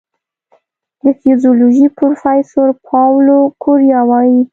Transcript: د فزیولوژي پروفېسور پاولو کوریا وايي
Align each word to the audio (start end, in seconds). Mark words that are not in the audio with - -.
د 1.03 1.05
فزیولوژي 1.19 1.87
پروفېسور 1.97 2.69
پاولو 2.87 3.37
کوریا 3.63 4.01
وايي 4.09 4.39